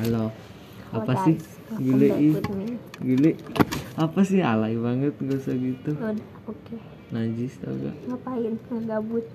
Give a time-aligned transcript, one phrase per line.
[0.00, 0.32] Halo.
[0.96, 1.36] Halo, Apa sih?
[1.76, 2.40] Gile me.
[3.04, 3.36] Gile.
[4.00, 5.92] Apa sih alay banget gak usah gitu.
[5.92, 6.16] Udah,
[6.48, 6.80] Oke,
[7.12, 7.92] Najis tau gak?
[8.08, 8.56] ngapain?
[8.72, 9.28] Ngegabut.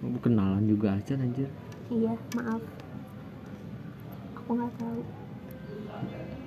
[0.00, 1.52] Mau kenalan juga aja anjir.
[1.92, 2.64] Iya, maaf.
[4.40, 5.00] Aku nggak tahu.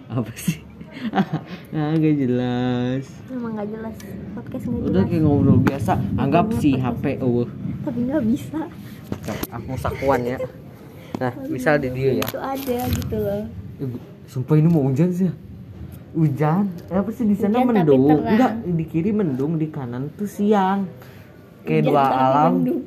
[0.09, 0.65] Apa sih?
[1.77, 3.05] ah gak jelas.
[3.29, 3.95] Emang nggak jelas.
[4.33, 5.09] Podcast nggak Udah jelas.
[5.13, 5.93] kayak ngobrol biasa.
[6.17, 7.45] Anggap si HP oh.
[7.85, 8.61] Tapi nggak bisa.
[9.53, 10.41] Aku sakuan ya.
[11.17, 12.27] Nah, misal di dia ya.
[12.29, 13.43] Itu ada gitu loh.
[13.81, 13.89] Eh,
[14.27, 15.33] Sumpah ini mau hujan sih ya.
[16.13, 16.65] Hujan?
[16.89, 18.21] Eh, apa sih di sana Hujan mendung?
[18.21, 20.85] Enggak, di kiri mendung, di kanan tuh siang.
[21.65, 22.51] Kayak Hujan dua alam.
[22.61, 22.81] mendung.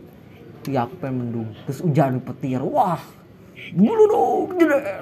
[0.61, 1.49] Tiap mendung.
[1.67, 2.61] Terus hujan petir.
[2.63, 3.01] Wah.
[3.73, 4.49] Bulu dong.
[4.59, 5.01] jeder.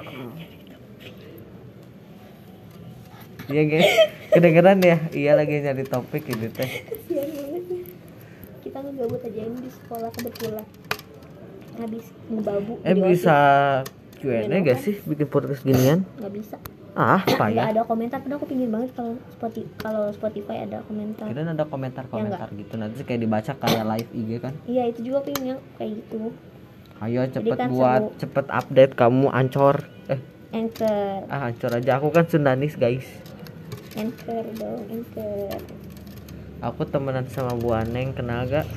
[3.49, 3.89] Iya guys,
[4.29, 4.97] kedengeran ya?
[5.09, 6.69] Iya lagi nyari topik ini teh.
[6.85, 7.63] Kasihan banget.
[8.61, 10.65] Kita ngegabut aja ini di sekolah kebetulan.
[11.79, 12.73] Habis ngebabu.
[12.83, 13.37] Eh bisa.
[14.19, 16.03] Q&A gak sih bikin podcast ginian?
[16.19, 16.55] Nggak bisa.
[16.91, 17.71] Ah, payah.
[17.71, 18.19] ada komentar.
[18.19, 21.31] Padahal aku pingin banget kalau Spotify, kalau Spotify ada komentar.
[21.31, 22.75] Kirain ada komentar-komentar gitu.
[22.75, 24.53] Nanti kayak dibaca kayak live IG kan.
[24.67, 26.35] Iya itu juga pengen yang kayak gitu.
[26.99, 28.19] Ayo cepet kan buat, seru.
[28.19, 29.87] cepet update kamu ancor.
[30.11, 30.19] Eh,
[30.51, 31.91] Anchor, ah ancor aja.
[32.03, 33.07] Aku kan Sundanis guys.
[33.95, 35.55] anchor dong, anchor.
[36.59, 38.67] Aku temenan sama Bu Aneng, kenal gak?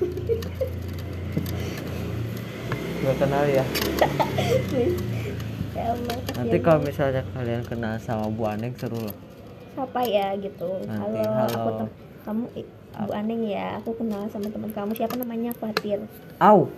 [3.02, 3.64] Gak kenal ya.
[5.74, 5.84] ya.
[6.38, 9.16] Nanti kasihan kalau misalnya kalian kenal sama Bu Aneng seru loh.
[9.72, 10.68] siapa ya gitu.
[10.86, 11.50] Nanti, halo, halo.
[11.50, 12.44] aku tem- kamu
[13.02, 13.66] Bu Aneng ya.
[13.82, 16.06] Aku kenal sama teman kamu siapa namanya Fatir.
[16.38, 16.70] Au,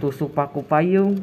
[0.00, 1.20] tusuk paku payung.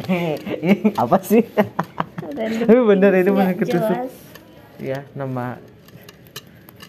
[1.02, 1.44] Apa sih?
[2.64, 3.98] Tapi bener, ini bener nggak ketusuk.
[4.80, 5.60] ya nama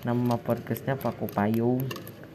[0.07, 1.83] nama podcastnya paku payung.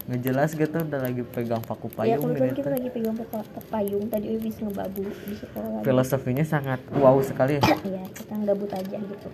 [0.07, 3.27] Nggak jelas gitu udah lagi pegang paku Ya payung kebetulan ini kita lagi pegang pe-
[3.27, 5.81] pe- payung tadi habis ngebabu di sekolah.
[5.83, 7.63] Filosofinya sangat wow sekali ya.
[7.83, 9.29] Iya kita gabut aja gitu.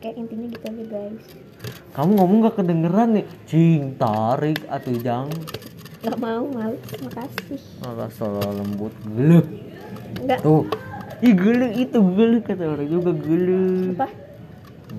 [0.00, 1.24] Kayak intinya gitu aja guys.
[1.96, 5.28] Kamu ngomong gak kedengeran nih Cing tarik atau jang
[6.04, 7.60] Gak mau males, makasih.
[7.80, 9.40] Malah solo lembut Gelu
[10.20, 10.68] Enggak Tuh
[11.24, 14.12] Ih gelu itu gelu Kata orang juga gelu apa?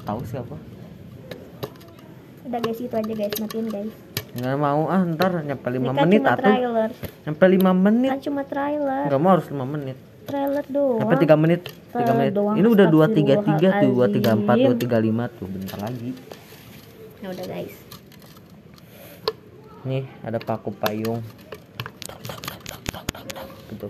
[0.02, 0.56] Tahu siapa
[2.50, 3.94] Udah guys itu aja guys matiin guys.
[4.36, 6.90] Nggak mau ah ntar nyampe 5 Ini kan menit atau trailer.
[7.24, 9.04] Nyampe 5 menit Kan cuma trailer.
[9.08, 11.00] Nggak mau harus 5 menit Trailer doang.
[11.00, 14.76] Sampai 3 menit 3 Trailer menit doang, Ini udah 233 tuh astagfirullahaladzim.
[14.76, 16.10] 234 235 tuh Bentar lagi
[17.24, 17.76] Ya udah guys.
[19.88, 21.24] Nih ada paku payung
[23.72, 23.88] Gitu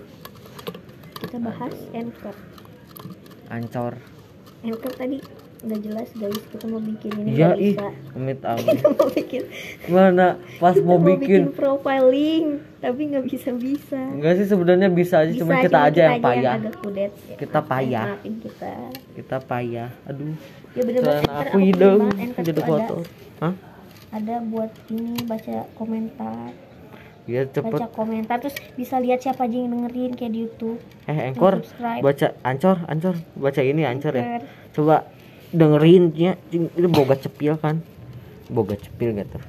[1.26, 2.36] Kita bahas anchor.
[3.50, 3.94] Ancor
[4.62, 5.18] Anchor tadi
[5.66, 7.90] udah jelas guys kita mau bikin ini nggak ih bisa.
[8.14, 9.44] Amit amit Kita mau bikin
[9.88, 12.46] Mana pas kita mau bikin profiling
[12.78, 13.98] tapi nggak bisa bisa.
[13.98, 16.54] Enggak sih sebenarnya bisa aja Bisa, cuma kita aja yang payah.
[16.56, 17.12] agak kudet.
[17.26, 18.06] Ya, Kita payah.
[18.22, 18.74] Kita.
[19.12, 19.90] Kita payah.
[20.06, 20.38] Aduh.
[20.72, 22.02] Ya Karena Anchor aku hidung
[22.38, 22.96] jadi foto.
[23.40, 23.54] Hah?
[24.12, 26.54] ada buat ini baca komentar,
[27.26, 27.68] Ya cepet.
[27.68, 30.80] baca komentar terus bisa lihat siapa aja yang dengerin kayak di YouTube.
[31.04, 32.00] Eh, Anchor subscribe.
[32.00, 33.16] baca ancor, ancor.
[33.34, 34.40] Baca ini ancor ya.
[34.72, 35.10] Coba
[35.56, 36.34] dengerin ya.
[36.50, 37.80] Ini boga cepil kan.
[38.48, 39.40] Boga cepil gitu.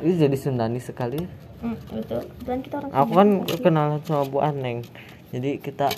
[0.00, 1.20] Ini jadi Sundani sekali.
[1.62, 2.18] Hmm, itu.
[2.42, 4.82] Dan kita orang Aku kan kenalan sama Bu Aneng.
[5.30, 5.88] Jadi kita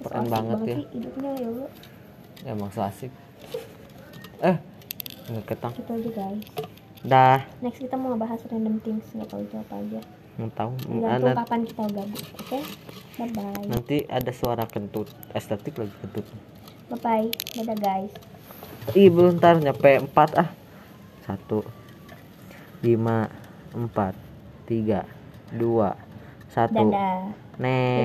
[0.00, 0.76] keren asik banget ya.
[0.88, 1.70] hidupnya ya Allah.
[2.38, 3.10] Ya emang so asik.
[4.38, 4.56] Eh,
[5.28, 5.72] nggak ketang.
[5.74, 6.46] Gitu aja guys.
[6.98, 10.00] Dah, Next kita mau ngebahas random things nggak tahu itu apa aja.
[10.34, 10.70] mau tahu.
[10.78, 12.24] Tergantung Ana- kapan kita gabut.
[12.38, 12.58] Oke?
[13.18, 13.66] Bye bye.
[13.66, 16.22] nanti ada suara kentut estetik lagi kentut
[16.88, 17.28] Bye bye.
[17.54, 18.12] Dadah guys.
[18.96, 20.48] ih belum ntar nyampe empat ah
[21.28, 21.60] satu
[22.80, 23.28] lima
[23.76, 24.16] empat
[24.64, 25.04] tiga
[25.52, 25.92] dua
[26.48, 27.36] satu Dadah.
[27.60, 28.00] nek